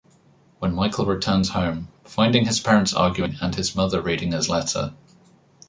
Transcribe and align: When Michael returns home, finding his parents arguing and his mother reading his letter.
When 0.57 0.73
Michael 0.73 1.05
returns 1.05 1.49
home, 1.49 1.89
finding 2.05 2.47
his 2.47 2.59
parents 2.59 2.91
arguing 2.91 3.35
and 3.39 3.53
his 3.53 3.75
mother 3.75 4.01
reading 4.01 4.31
his 4.31 4.49
letter. 4.49 4.95